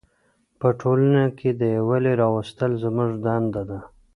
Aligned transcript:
په 0.59 0.67
ټولنه 0.79 1.23
کې 1.37 1.49
د 1.59 1.61
یووالي 1.75 2.13
راوستل 2.21 2.71
زموږ 2.83 3.11
دنده 3.25 3.61
ده. 3.69 3.79